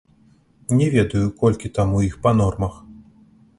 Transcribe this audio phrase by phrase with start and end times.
[0.79, 2.83] Не ведаю, колькі там у іх па нормах.